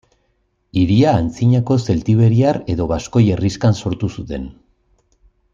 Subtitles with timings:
[0.83, 4.53] Hiria antzinako zeltiberiar edo baskoi herrixkan sortu zuten.